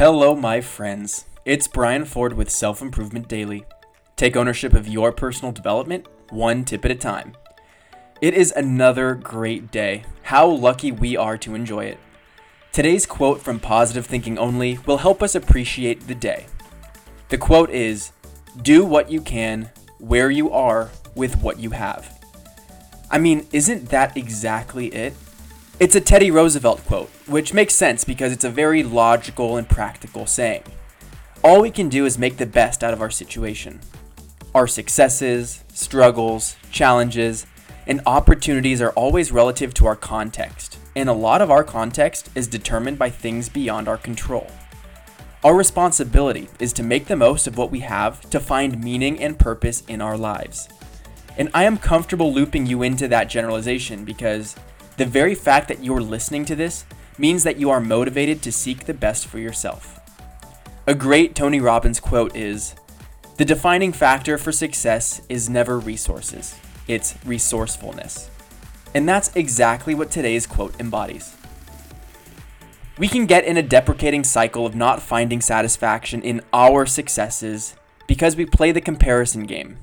[0.00, 1.26] Hello, my friends.
[1.44, 3.66] It's Brian Ford with Self Improvement Daily.
[4.16, 7.36] Take ownership of your personal development, one tip at a time.
[8.22, 10.04] It is another great day.
[10.22, 11.98] How lucky we are to enjoy it.
[12.72, 16.46] Today's quote from Positive Thinking Only will help us appreciate the day.
[17.28, 18.12] The quote is
[18.62, 22.18] Do what you can, where you are, with what you have.
[23.10, 25.12] I mean, isn't that exactly it?
[25.80, 30.26] It's a Teddy Roosevelt quote, which makes sense because it's a very logical and practical
[30.26, 30.62] saying.
[31.42, 33.80] All we can do is make the best out of our situation.
[34.54, 37.46] Our successes, struggles, challenges,
[37.86, 42.46] and opportunities are always relative to our context, and a lot of our context is
[42.46, 44.48] determined by things beyond our control.
[45.42, 49.38] Our responsibility is to make the most of what we have to find meaning and
[49.38, 50.68] purpose in our lives.
[51.38, 54.56] And I am comfortable looping you into that generalization because
[55.00, 56.84] the very fact that you're listening to this
[57.16, 59.98] means that you are motivated to seek the best for yourself.
[60.86, 62.74] A great Tony Robbins quote is
[63.38, 66.54] The defining factor for success is never resources,
[66.86, 68.28] it's resourcefulness.
[68.94, 71.34] And that's exactly what today's quote embodies.
[72.98, 77.74] We can get in a deprecating cycle of not finding satisfaction in our successes
[78.06, 79.78] because we play the comparison game.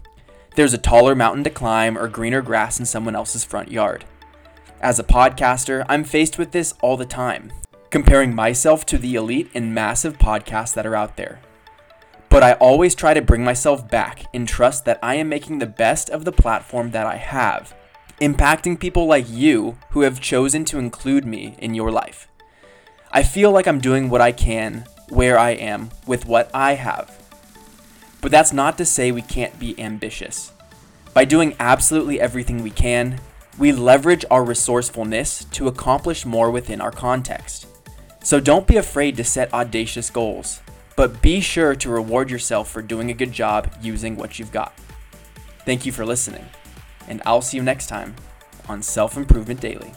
[0.55, 4.05] There's a taller mountain to climb or greener grass in someone else's front yard.
[4.79, 7.51] As a podcaster, I'm faced with this all the time,
[7.89, 11.41] comparing myself to the elite and massive podcasts that are out there.
[12.29, 15.65] But I always try to bring myself back and trust that I am making the
[15.65, 17.73] best of the platform that I have,
[18.21, 22.27] impacting people like you who have chosen to include me in your life.
[23.11, 27.17] I feel like I'm doing what I can, where I am, with what I have.
[28.21, 30.51] But that's not to say we can't be ambitious.
[31.15, 33.19] By doing absolutely everything we can,
[33.57, 37.67] we leverage our resourcefulness to accomplish more within our context.
[38.23, 40.61] So don't be afraid to set audacious goals,
[40.95, 44.77] but be sure to reward yourself for doing a good job using what you've got.
[45.65, 46.45] Thank you for listening,
[47.07, 48.15] and I'll see you next time
[48.69, 49.91] on Self Improvement Daily.